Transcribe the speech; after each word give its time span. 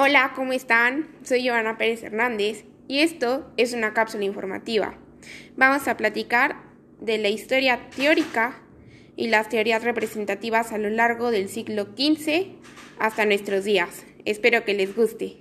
Hola, 0.00 0.32
¿cómo 0.36 0.52
están? 0.52 1.08
Soy 1.24 1.48
Joana 1.48 1.76
Pérez 1.76 2.04
Hernández 2.04 2.64
y 2.86 3.00
esto 3.00 3.52
es 3.56 3.72
una 3.72 3.94
cápsula 3.94 4.22
informativa. 4.22 4.94
Vamos 5.56 5.88
a 5.88 5.96
platicar 5.96 6.54
de 7.00 7.18
la 7.18 7.30
historia 7.30 7.90
teórica 7.96 8.62
y 9.16 9.26
las 9.26 9.48
teorías 9.48 9.82
representativas 9.82 10.70
a 10.70 10.78
lo 10.78 10.88
largo 10.88 11.32
del 11.32 11.48
siglo 11.48 11.86
XV 11.96 12.46
hasta 13.00 13.26
nuestros 13.26 13.64
días. 13.64 14.06
Espero 14.24 14.64
que 14.64 14.74
les 14.74 14.94
guste. 14.94 15.38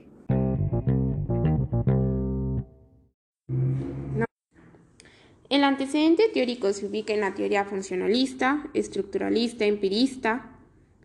El 5.50 5.64
antecedente 5.64 6.30
teórico 6.34 6.74
se 6.74 6.88
ubica 6.88 7.14
en 7.14 7.22
la 7.22 7.36
teoría 7.36 7.64
funcionalista, 7.64 8.72
estructuralista, 8.74 9.66
empirista, 9.66 10.58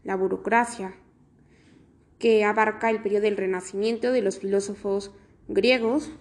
la 0.05 0.17
burocracia, 0.17 0.95
que 2.23 2.45
abarca 2.45 2.89
el 2.89 3.03
periodo 3.03 3.25
del 3.25 3.37
renacimiento 3.37 4.13
de 4.13 4.23
los 4.23 4.39
filósofos 4.39 5.11
griegos 5.49 6.13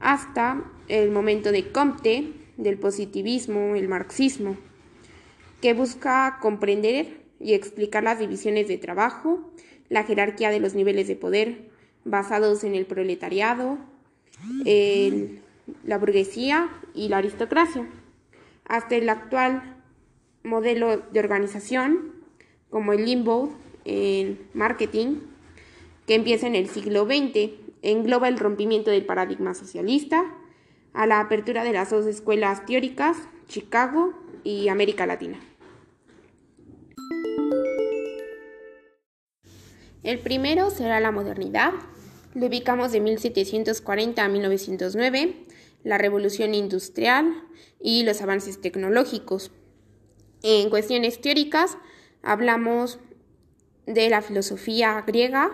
hasta 0.00 0.64
el 0.88 1.10
momento 1.10 1.52
de 1.52 1.70
Comte, 1.72 2.32
del 2.56 2.78
positivismo, 2.78 3.74
el 3.74 3.86
marxismo, 3.86 4.56
que 5.60 5.74
busca 5.74 6.38
comprender 6.40 7.20
y 7.38 7.52
explicar 7.52 8.02
las 8.02 8.18
divisiones 8.18 8.66
de 8.66 8.78
trabajo, 8.78 9.52
la 9.90 10.04
jerarquía 10.04 10.48
de 10.48 10.60
los 10.60 10.74
niveles 10.74 11.06
de 11.06 11.16
poder 11.16 11.68
basados 12.06 12.64
en 12.64 12.74
el 12.74 12.86
proletariado, 12.86 13.76
la 15.84 15.98
burguesía 15.98 16.70
y 16.94 17.08
la 17.08 17.18
aristocracia, 17.18 17.86
hasta 18.64 18.96
el 18.96 19.10
actual 19.10 19.76
modelo 20.44 20.96
de 20.96 21.20
organización 21.20 22.14
como 22.70 22.94
el 22.94 23.04
limbo 23.04 23.54
en 23.84 24.48
marketing 24.54 25.20
que 26.06 26.14
empieza 26.14 26.46
en 26.46 26.54
el 26.54 26.68
siglo 26.68 27.04
XX. 27.04 27.50
Engloba 27.82 28.28
el 28.28 28.38
rompimiento 28.38 28.90
del 28.90 29.04
paradigma 29.04 29.54
socialista 29.54 30.24
a 30.92 31.06
la 31.06 31.20
apertura 31.20 31.64
de 31.64 31.72
las 31.72 31.90
dos 31.90 32.06
escuelas 32.06 32.64
teóricas, 32.66 33.16
Chicago 33.48 34.14
y 34.42 34.68
América 34.68 35.06
Latina. 35.06 35.38
El 40.02 40.18
primero 40.18 40.70
será 40.70 41.00
la 41.00 41.10
modernidad. 41.10 41.72
Lo 42.34 42.46
ubicamos 42.46 42.92
de 42.92 43.00
1740 43.00 44.22
a 44.22 44.28
1909, 44.28 45.34
la 45.82 45.98
revolución 45.98 46.54
industrial 46.54 47.42
y 47.80 48.02
los 48.02 48.20
avances 48.20 48.60
tecnológicos. 48.60 49.50
En 50.42 50.68
cuestiones 50.68 51.20
teóricas 51.20 51.78
hablamos 52.22 52.98
de 53.86 54.08
la 54.08 54.22
filosofía 54.22 55.02
griega 55.06 55.50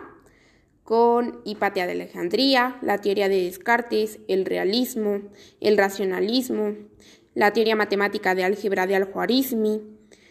con 0.84 1.40
Hipatia 1.44 1.86
de 1.86 1.92
Alejandría, 1.92 2.78
la 2.82 2.98
teoría 2.98 3.28
de 3.28 3.44
Descartes, 3.44 4.18
el 4.28 4.44
realismo, 4.44 5.22
el 5.60 5.76
racionalismo, 5.76 6.74
la 7.34 7.52
teoría 7.52 7.76
matemática 7.76 8.34
de 8.34 8.44
álgebra 8.44 8.86
de 8.86 8.96
Al-Khwarizmi, 8.96 9.82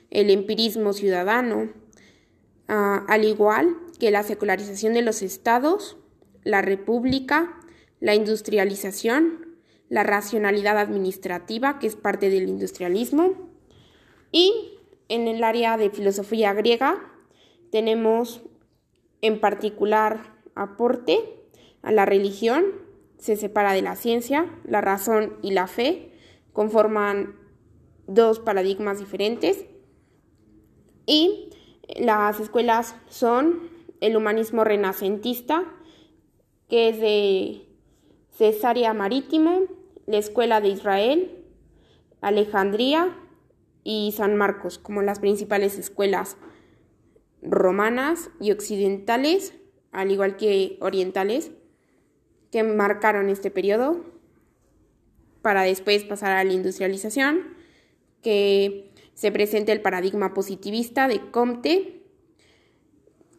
el 0.09 0.29
empirismo 0.29 0.93
ciudadano, 0.93 1.69
ah, 2.67 3.05
al 3.07 3.23
igual 3.23 3.77
que 3.99 4.11
la 4.11 4.23
secularización 4.23 4.93
de 4.93 5.01
los 5.01 5.21
estados, 5.21 5.97
la 6.43 6.61
república, 6.61 7.59
la 7.99 8.15
industrialización, 8.15 9.57
la 9.87 10.03
racionalidad 10.03 10.77
administrativa, 10.77 11.79
que 11.79 11.87
es 11.87 11.95
parte 11.95 12.29
del 12.29 12.47
industrialismo, 12.47 13.49
y 14.31 14.77
en 15.09 15.27
el 15.27 15.43
área 15.43 15.77
de 15.77 15.89
filosofía 15.89 16.53
griega 16.53 17.08
tenemos 17.71 18.41
en 19.21 19.39
particular 19.39 20.35
aporte 20.55 21.19
a 21.81 21.91
la 21.91 22.05
religión, 22.05 22.65
se 23.17 23.35
separa 23.35 23.73
de 23.73 23.81
la 23.81 23.95
ciencia, 23.95 24.45
la 24.63 24.81
razón 24.81 25.37
y 25.41 25.51
la 25.51 25.67
fe, 25.67 26.11
conforman 26.53 27.35
dos 28.07 28.39
paradigmas 28.39 28.99
diferentes 28.99 29.65
y 31.05 31.49
las 31.97 32.39
escuelas 32.39 32.95
son 33.07 33.69
el 34.01 34.15
humanismo 34.15 34.63
renacentista, 34.63 35.63
que 36.69 36.89
es 36.89 36.99
de 36.99 37.67
Cesarea 38.31 38.93
Marítimo, 38.93 39.63
la 40.05 40.17
Escuela 40.17 40.61
de 40.61 40.69
Israel, 40.69 41.43
Alejandría 42.21 43.15
y 43.83 44.13
San 44.15 44.35
Marcos 44.35 44.77
como 44.77 45.01
las 45.01 45.19
principales 45.19 45.77
escuelas 45.77 46.37
romanas 47.41 48.29
y 48.39 48.51
occidentales, 48.51 49.53
al 49.91 50.11
igual 50.11 50.37
que 50.37 50.77
orientales, 50.81 51.51
que 52.51 52.63
marcaron 52.63 53.29
este 53.29 53.51
periodo 53.51 54.03
para 55.41 55.63
después 55.63 56.03
pasar 56.03 56.31
a 56.31 56.43
la 56.43 56.53
industrialización, 56.53 57.55
que 58.21 58.91
se 59.13 59.31
presenta 59.31 59.71
el 59.71 59.81
paradigma 59.81 60.33
positivista 60.33 61.07
de 61.07 61.31
Comte, 61.31 62.03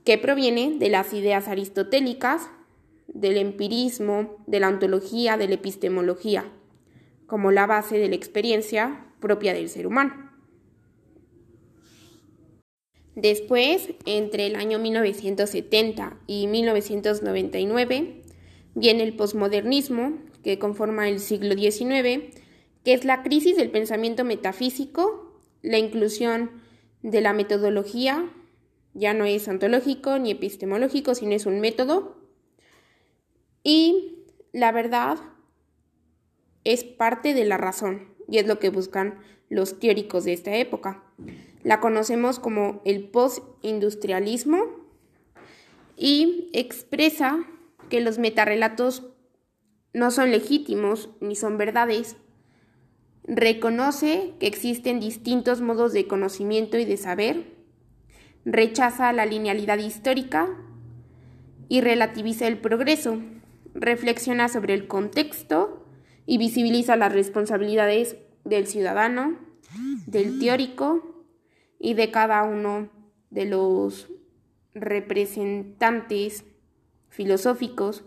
que 0.05 0.19
proviene 0.19 0.77
de 0.78 0.89
las 0.89 1.12
ideas 1.12 1.49
aristotélicas, 1.49 2.50
del 3.06 3.37
empirismo, 3.37 4.37
de 4.47 4.60
la 4.60 4.69
ontología, 4.69 5.37
de 5.37 5.49
la 5.49 5.55
epistemología, 5.55 6.44
como 7.27 7.50
la 7.50 7.66
base 7.66 7.99
de 7.99 8.09
la 8.09 8.15
experiencia 8.15 9.06
propia 9.21 9.53
del 9.53 9.69
ser 9.69 9.87
humano. 9.87 10.29
Después, 13.16 13.91
entre 14.06 14.47
el 14.47 14.56
año 14.56 14.78
1970 14.78 16.19
y 16.26 16.47
1999, 16.47 18.22
viene 18.75 19.03
el 19.03 19.16
posmodernismo, 19.16 20.19
que 20.43 20.59
conforma 20.59 21.09
el 21.09 21.21
siglo 21.21 21.54
XIX, 21.54 22.34
que 22.84 22.94
es 22.94 23.04
la 23.04 23.22
crisis 23.22 23.56
del 23.56 23.71
pensamiento 23.71 24.25
metafísico, 24.25 25.41
la 25.62 25.78
inclusión 25.78 26.50
de 27.03 27.21
la 27.21 27.32
metodología, 27.32 28.31
ya 28.94 29.12
no 29.12 29.25
es 29.25 29.47
ontológico 29.48 30.19
ni 30.19 30.31
epistemológico, 30.31 31.15
sino 31.15 31.32
es 31.32 31.47
un 31.47 31.60
método, 31.60 32.16
y 33.62 34.25
la 34.53 34.72
verdad 34.72 35.19
es 36.65 36.84
parte 36.84 37.34
de 37.34 37.44
la 37.44 37.56
razón, 37.56 38.09
y 38.30 38.38
es 38.38 38.46
lo 38.46 38.58
que 38.58 38.70
buscan 38.70 39.18
los 39.48 39.78
teóricos 39.80 40.24
de 40.24 40.32
esta 40.32 40.54
época. 40.56 41.02
La 41.62 41.80
conocemos 41.80 42.38
como 42.38 42.80
el 42.84 43.08
postindustrialismo 43.08 44.64
y 45.96 46.48
expresa 46.54 47.44
que 47.91 48.00
los 48.00 48.18
metarrelatos 48.18 49.08
no 49.92 50.10
son 50.10 50.30
legítimos 50.30 51.10
ni 51.20 51.34
son 51.34 51.58
verdades. 51.58 52.16
Reconoce 53.24 54.32
que 54.38 54.47
existen 54.47 55.00
distintos 55.00 55.60
modos 55.60 55.92
de 55.92 56.06
conocimiento 56.06 56.78
y 56.78 56.84
de 56.84 56.97
saber. 56.97 57.44
Rechaza 58.44 59.12
la 59.12 59.26
linealidad 59.26 59.78
histórica 59.78 60.48
y 61.68 61.80
relativiza 61.80 62.47
el 62.47 62.58
progreso. 62.58 63.18
Reflexiona 63.74 64.48
sobre 64.48 64.74
el 64.74 64.86
contexto 64.86 65.84
y 66.30 66.38
visibiliza 66.38 66.94
las 66.94 67.12
responsabilidades 67.12 68.16
del 68.44 68.68
ciudadano, 68.68 69.36
del 70.06 70.38
teórico 70.38 71.26
y 71.76 71.94
de 71.94 72.12
cada 72.12 72.44
uno 72.44 72.88
de 73.30 73.46
los 73.46 74.08
representantes 74.72 76.44
filosóficos 77.08 78.04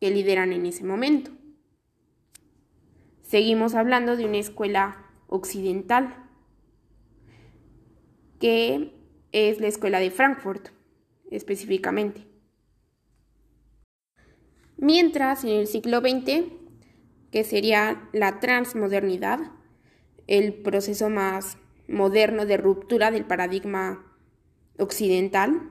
que 0.00 0.10
lideran 0.10 0.52
en 0.52 0.66
ese 0.66 0.82
momento. 0.82 1.30
Seguimos 3.22 3.76
hablando 3.76 4.16
de 4.16 4.24
una 4.24 4.38
escuela 4.38 5.06
occidental, 5.28 6.16
que 8.40 8.92
es 9.30 9.60
la 9.60 9.68
escuela 9.68 10.00
de 10.00 10.10
Frankfurt 10.10 10.70
específicamente. 11.30 12.26
Mientras 14.78 15.44
en 15.44 15.50
el 15.50 15.68
siglo 15.68 16.00
XX, 16.00 16.61
que 17.32 17.42
sería 17.42 18.08
la 18.12 18.38
transmodernidad, 18.38 19.40
el 20.28 20.52
proceso 20.54 21.10
más 21.10 21.58
moderno 21.88 22.46
de 22.46 22.58
ruptura 22.58 23.10
del 23.10 23.24
paradigma 23.24 24.04
occidental, 24.78 25.70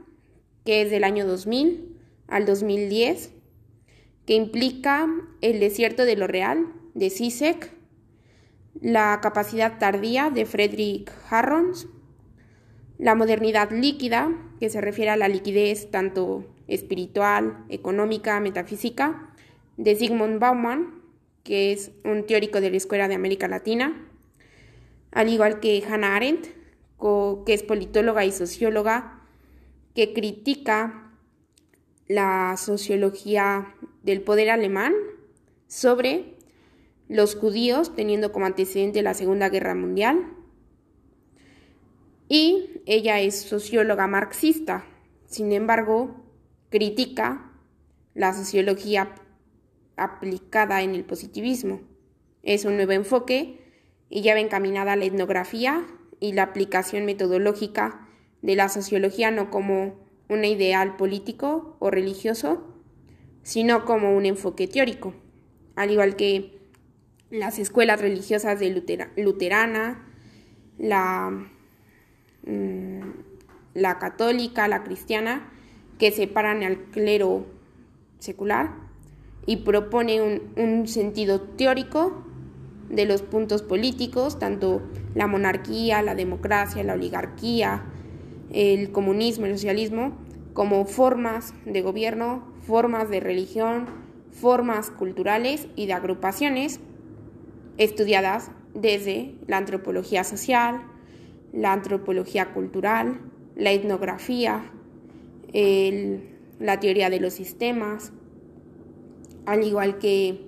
que 0.65 0.81
es 0.81 0.91
del 0.91 1.03
año 1.03 1.25
2000 1.25 1.97
al 2.27 2.45
2010, 2.45 3.33
que 4.25 4.33
implica 4.33 5.07
el 5.41 5.59
desierto 5.59 6.03
de 6.03 6.15
lo 6.15 6.27
real 6.27 6.73
de 6.95 7.09
Zizek, 7.09 7.71
la 8.79 9.19
capacidad 9.21 9.77
tardía 9.77 10.29
de 10.29 10.45
Friedrich 10.45 11.11
Harrons, 11.29 11.87
la 12.97 13.15
modernidad 13.15 13.71
líquida, 13.71 14.31
que 14.59 14.69
se 14.69 14.81
refiere 14.81 15.11
a 15.11 15.17
la 15.17 15.27
liquidez 15.27 15.91
tanto 15.91 16.45
espiritual, 16.67 17.65
económica, 17.69 18.39
metafísica, 18.39 19.33
de 19.77 19.95
Sigmund 19.95 20.39
Bauman, 20.39 21.00
que 21.43 21.71
es 21.71 21.91
un 22.03 22.25
teórico 22.25 22.61
de 22.61 22.69
la 22.69 22.77
Escuela 22.77 23.07
de 23.07 23.15
América 23.15 23.47
Latina, 23.47 24.07
al 25.11 25.29
igual 25.29 25.59
que 25.59 25.83
Hannah 25.87 26.15
Arendt, 26.15 26.47
que 27.45 27.53
es 27.53 27.63
politóloga 27.63 28.25
y 28.25 28.31
socióloga, 28.31 29.21
que 29.95 30.13
critica 30.13 31.11
la 32.07 32.55
sociología 32.57 33.75
del 34.03 34.21
poder 34.21 34.49
alemán 34.49 34.93
sobre 35.67 36.35
los 37.07 37.35
judíos, 37.35 37.95
teniendo 37.95 38.31
como 38.31 38.45
antecedente 38.45 39.01
la 39.01 39.13
Segunda 39.13 39.49
Guerra 39.49 39.75
Mundial. 39.75 40.27
Y 42.29 42.81
ella 42.85 43.19
es 43.19 43.41
socióloga 43.41 44.07
marxista, 44.07 44.85
sin 45.25 45.51
embargo, 45.51 46.23
critica 46.69 47.51
la 48.13 48.33
sociología 48.33 49.15
aplicada 50.03 50.81
en 50.81 50.95
el 50.95 51.03
positivismo. 51.03 51.81
Es 52.43 52.65
un 52.65 52.75
nuevo 52.75 52.91
enfoque 52.91 53.59
y 54.09 54.21
ya 54.21 54.33
va 54.33 54.39
encaminada 54.39 54.93
a 54.93 54.95
la 54.95 55.05
etnografía 55.05 55.85
y 56.19 56.33
la 56.33 56.43
aplicación 56.43 57.05
metodológica 57.05 58.07
de 58.41 58.55
la 58.55 58.69
sociología 58.69 59.31
no 59.31 59.49
como 59.49 59.95
un 60.29 60.45
ideal 60.45 60.95
político 60.97 61.75
o 61.79 61.91
religioso, 61.91 62.67
sino 63.43 63.85
como 63.85 64.15
un 64.15 64.25
enfoque 64.25 64.67
teórico, 64.67 65.13
al 65.75 65.91
igual 65.91 66.15
que 66.15 66.59
las 67.29 67.59
escuelas 67.59 68.01
religiosas 68.01 68.59
de 68.59 68.69
luterana, 69.17 70.07
mm, 72.43 73.01
la 73.73 73.99
católica, 73.99 74.67
la 74.67 74.83
cristiana, 74.83 75.51
que 75.97 76.11
separan 76.11 76.63
al 76.63 76.77
clero 76.91 77.45
secular 78.19 78.80
y 79.45 79.57
propone 79.57 80.21
un, 80.21 80.41
un 80.55 80.87
sentido 80.87 81.41
teórico 81.41 82.23
de 82.89 83.05
los 83.05 83.21
puntos 83.21 83.61
políticos, 83.61 84.37
tanto 84.37 84.81
la 85.15 85.27
monarquía, 85.27 86.01
la 86.01 86.15
democracia, 86.15 86.83
la 86.83 86.93
oligarquía, 86.93 87.83
el 88.51 88.91
comunismo, 88.91 89.45
el 89.45 89.53
socialismo, 89.53 90.17
como 90.53 90.85
formas 90.85 91.53
de 91.65 91.81
gobierno, 91.81 92.43
formas 92.61 93.09
de 93.09 93.19
religión, 93.19 93.85
formas 94.31 94.89
culturales 94.89 95.67
y 95.75 95.85
de 95.85 95.93
agrupaciones 95.93 96.79
estudiadas 97.77 98.51
desde 98.73 99.35
la 99.47 99.57
antropología 99.57 100.23
social, 100.23 100.81
la 101.53 101.73
antropología 101.73 102.53
cultural, 102.53 103.19
la 103.55 103.71
etnografía, 103.71 104.63
la 106.59 106.79
teoría 106.79 107.09
de 107.09 107.19
los 107.19 107.33
sistemas, 107.33 108.13
al 109.45 109.63
igual 109.63 109.97
que 109.97 110.45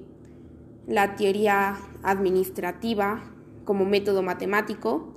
la 0.88 1.16
teoría 1.16 1.78
administrativa 2.04 3.24
como 3.66 3.86
método 3.86 4.22
matemático 4.22 5.13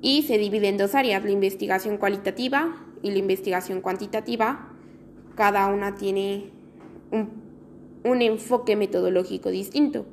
y 0.00 0.22
se 0.22 0.38
divide 0.38 0.68
en 0.68 0.76
dos 0.76 0.94
áreas, 0.94 1.24
la 1.24 1.30
investigación 1.30 1.98
cualitativa 1.98 2.76
y 3.02 3.10
la 3.10 3.18
investigación 3.18 3.80
cuantitativa. 3.80 4.68
Cada 5.34 5.66
una 5.68 5.94
tiene 5.94 6.50
un, 7.10 7.30
un 8.04 8.22
enfoque 8.22 8.76
metodológico 8.76 9.50
distinto. 9.50 10.06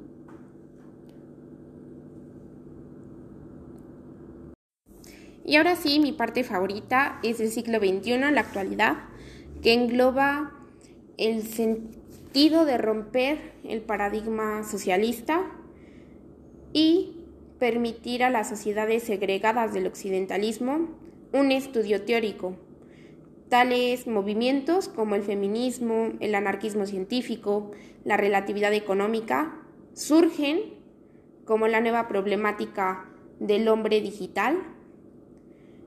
Y 5.46 5.56
ahora 5.56 5.78
sí, 5.78 6.00
mi 6.00 6.12
parte 6.12 6.44
favorita 6.44 7.20
es 7.24 7.40
el 7.40 7.50
siglo 7.50 7.80
XXI 7.80 8.18
la 8.18 8.42
actualidad, 8.42 8.98
que 9.62 9.74
engloba 9.74 10.52
el 11.18 11.44
sentido 12.38 12.66
de 12.66 12.78
romper 12.78 13.54
el 13.64 13.82
paradigma 13.82 14.64
socialista 14.64 15.44
y 16.72 17.26
permitir 17.58 18.24
a 18.24 18.30
las 18.30 18.48
sociedades 18.48 19.02
segregadas 19.02 19.74
del 19.74 19.88
occidentalismo 19.88 20.88
un 21.34 21.52
estudio 21.52 22.04
teórico. 22.04 22.56
Tales 23.50 24.06
movimientos 24.06 24.88
como 24.88 25.16
el 25.16 25.24
feminismo, 25.24 26.12
el 26.20 26.36
anarquismo 26.36 26.86
científico, 26.86 27.72
la 28.04 28.18
relatividad 28.18 28.72
económica, 28.72 29.60
surgen 29.94 30.60
como 31.44 31.68
la 31.68 31.82
nueva 31.82 32.08
problemática 32.08 33.10
del 33.40 33.68
hombre 33.68 34.00
digital. 34.00 34.60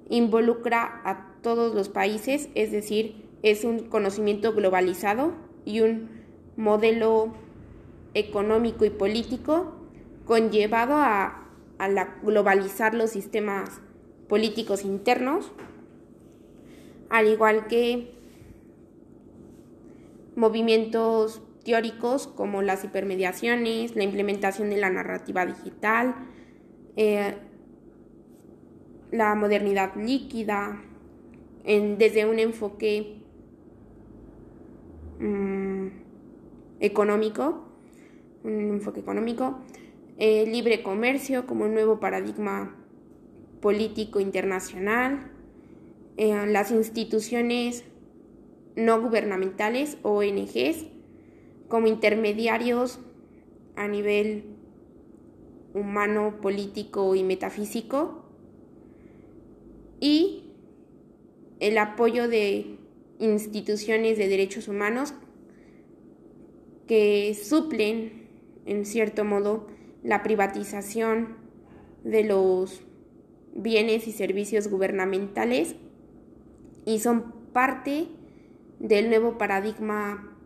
Involucra 0.08 1.00
a 1.04 1.32
todos 1.42 1.76
los 1.76 1.88
países, 1.88 2.48
es 2.56 2.72
decir, 2.72 3.28
es 3.44 3.62
un 3.62 3.88
conocimiento 3.88 4.52
globalizado 4.52 5.34
y 5.64 5.82
un 5.82 6.19
modelo 6.60 7.32
económico 8.14 8.84
y 8.84 8.90
político 8.90 9.72
conllevado 10.26 10.94
a, 10.94 11.36
globalizar 12.22 12.94
los 12.94 13.08
sistemas 13.08 13.80
políticos 14.28 14.84
internos, 14.84 15.50
al 17.08 17.26
igual 17.26 17.68
que 17.68 18.12
movimientos 20.36 21.40
teóricos 21.64 22.26
como 22.26 22.60
las 22.60 22.84
hipermediaciones, 22.84 23.96
la 23.96 24.04
implementación 24.04 24.68
de 24.68 24.76
la 24.76 24.90
narrativa 24.90 25.46
digital, 25.46 26.14
eh, 26.96 27.34
la 29.10 29.34
modernidad 29.34 29.96
líquida, 29.96 30.82
desde 31.64 32.26
un 32.26 32.38
enfoque 32.38 33.22
mm, 35.18 35.88
económico, 36.80 37.64
un 38.42 38.70
enfoque 38.70 39.00
económico, 39.00 39.58
eh, 40.18 40.46
libre 40.46 40.82
comercio 40.82 41.46
como 41.46 41.64
un 41.64 41.74
nuevo 41.74 42.00
paradigma 42.00 42.76
político 43.60 44.20
internacional, 44.20 45.30
eh, 46.16 46.46
las 46.46 46.70
instituciones 46.70 47.84
no 48.76 49.00
gubernamentales, 49.00 49.98
ONGs, 50.02 50.86
como 51.68 51.86
intermediarios 51.86 52.98
a 53.76 53.86
nivel 53.88 54.44
humano, 55.74 56.40
político 56.40 57.14
y 57.14 57.22
metafísico, 57.22 58.24
y 60.00 60.44
el 61.60 61.78
apoyo 61.78 62.26
de 62.28 62.78
instituciones 63.18 64.16
de 64.16 64.28
derechos 64.28 64.66
humanos 64.66 65.14
que 66.90 67.36
suplen, 67.40 68.26
en 68.66 68.84
cierto 68.84 69.24
modo, 69.24 69.68
la 70.02 70.24
privatización 70.24 71.36
de 72.02 72.24
los 72.24 72.82
bienes 73.54 74.08
y 74.08 74.12
servicios 74.12 74.66
gubernamentales 74.66 75.76
y 76.84 76.98
son 76.98 77.32
parte 77.52 78.08
del 78.80 79.08
nuevo 79.08 79.38
paradigma 79.38 80.36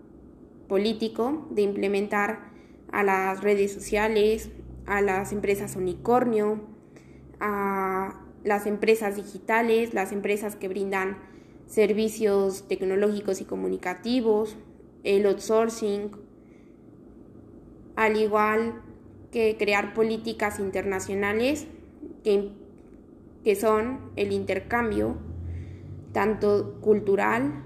político 0.68 1.48
de 1.50 1.62
implementar 1.62 2.50
a 2.92 3.02
las 3.04 3.42
redes 3.42 3.72
sociales, 3.72 4.50
a 4.84 5.00
las 5.00 5.32
empresas 5.32 5.76
unicornio, 5.76 6.60
a 7.40 8.20
las 8.42 8.66
empresas 8.66 9.16
digitales, 9.16 9.94
las 9.94 10.12
empresas 10.12 10.56
que 10.56 10.68
brindan 10.68 11.16
servicios 11.64 12.68
tecnológicos 12.68 13.40
y 13.40 13.46
comunicativos, 13.46 14.58
el 15.04 15.24
outsourcing, 15.24 16.23
al 17.96 18.16
igual 18.16 18.82
que 19.30 19.56
crear 19.58 19.94
políticas 19.94 20.60
internacionales 20.60 21.66
que, 22.22 22.50
que 23.42 23.56
son 23.56 24.10
el 24.16 24.32
intercambio 24.32 25.16
tanto 26.12 26.80
cultural, 26.80 27.64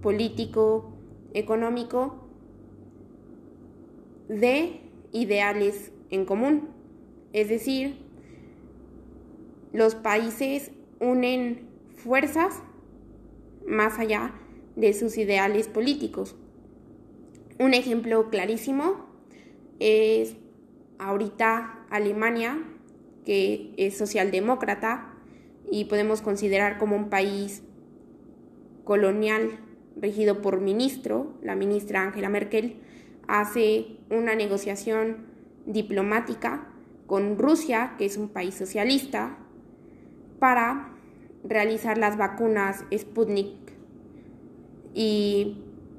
político, 0.00 0.90
económico, 1.34 2.26
de 4.28 4.80
ideales 5.12 5.92
en 6.10 6.24
común. 6.24 6.70
Es 7.34 7.50
decir, 7.50 7.96
los 9.72 9.94
países 9.94 10.72
unen 10.98 11.68
fuerzas 11.94 12.62
más 13.66 13.98
allá 13.98 14.34
de 14.74 14.94
sus 14.94 15.18
ideales 15.18 15.68
políticos. 15.68 16.34
Un 17.58 17.74
ejemplo 17.74 18.30
clarísimo 18.30 19.11
es 19.82 20.36
ahorita 20.98 21.84
Alemania, 21.90 22.58
que 23.24 23.74
es 23.76 23.96
socialdemócrata 23.98 25.14
y 25.70 25.86
podemos 25.86 26.22
considerar 26.22 26.78
como 26.78 26.96
un 26.96 27.08
país 27.08 27.62
colonial 28.84 29.58
regido 29.96 30.40
por 30.40 30.60
ministro, 30.60 31.34
la 31.42 31.54
ministra 31.54 32.02
Angela 32.02 32.28
Merkel, 32.28 32.76
hace 33.28 33.98
una 34.10 34.34
negociación 34.34 35.26
diplomática 35.66 36.68
con 37.06 37.38
Rusia, 37.38 37.94
que 37.98 38.06
es 38.06 38.16
un 38.16 38.28
país 38.28 38.54
socialista, 38.54 39.38
para 40.38 40.94
realizar 41.44 41.98
las 41.98 42.16
vacunas 42.16 42.84
Sputnik. 42.96 43.72
Y 44.94 45.58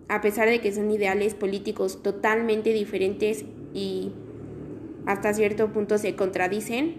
a 0.10 0.22
pesar 0.22 0.50
de 0.50 0.62
que 0.62 0.72
son 0.72 0.92
ideales 0.92 1.34
políticos 1.34 2.04
totalmente 2.04 2.74
diferentes 2.74 3.46
y 3.74 4.12
hasta 5.06 5.34
cierto 5.34 5.72
punto 5.74 5.98
se 5.98 6.16
contradicen, 6.16 6.96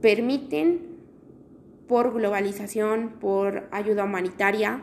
permiten 0.00 0.96
por 1.86 2.12
globalización, 2.12 3.14
por 3.20 3.68
ayuda 3.70 4.04
humanitaria, 4.04 4.82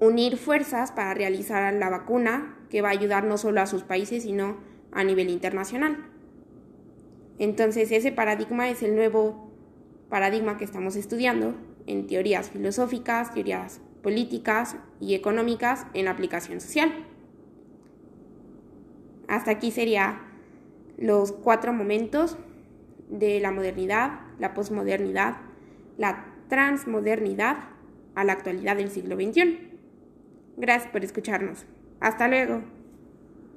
unir 0.00 0.36
fuerzas 0.36 0.92
para 0.92 1.14
realizar 1.14 1.74
la 1.74 1.88
vacuna 1.88 2.56
que 2.70 2.82
va 2.82 2.88
a 2.88 2.92
ayudar 2.92 3.24
no 3.24 3.38
solo 3.38 3.60
a 3.60 3.66
sus 3.66 3.82
países, 3.82 4.22
sino 4.22 4.58
a 4.92 5.02
nivel 5.02 5.30
internacional. 5.30 6.06
Entonces 7.38 7.90
ese 7.90 8.12
paradigma 8.12 8.68
es 8.68 8.82
el 8.82 8.94
nuevo 8.94 9.50
paradigma 10.08 10.56
que 10.56 10.64
estamos 10.64 10.96
estudiando 10.96 11.54
en 11.86 12.06
teorías 12.06 12.50
filosóficas, 12.50 13.32
teorías 13.32 13.80
políticas 14.02 14.76
y 15.00 15.14
económicas 15.14 15.86
en 15.94 16.08
aplicación 16.08 16.60
social. 16.60 16.92
Hasta 19.28 19.52
aquí 19.52 19.70
serían 19.70 20.20
los 20.96 21.32
cuatro 21.32 21.72
momentos 21.72 22.36
de 23.08 23.40
la 23.40 23.50
modernidad, 23.50 24.20
la 24.38 24.54
posmodernidad, 24.54 25.36
la 25.96 26.26
transmodernidad 26.48 27.58
a 28.14 28.24
la 28.24 28.32
actualidad 28.32 28.76
del 28.76 28.90
siglo 28.90 29.16
XXI. 29.16 29.70
Gracias 30.56 30.90
por 30.90 31.04
escucharnos. 31.04 31.66
Hasta 32.00 32.26
luego. 32.26 32.77